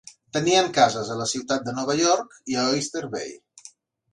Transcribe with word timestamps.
Tenien 0.35 0.69
cases 0.77 1.11
a 1.11 1.17
la 1.19 1.27
ciutat 1.33 1.67
de 1.67 1.75
Nova 1.81 1.97
York 2.01 2.33
i 2.55 2.59
a 2.63 2.65
Oyster 2.73 3.03
Bay. 3.13 3.31